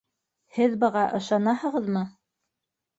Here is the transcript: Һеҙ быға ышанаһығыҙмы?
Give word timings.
Һеҙ 0.57 0.73
быға 0.85 1.05
ышанаһығыҙмы? 1.21 2.05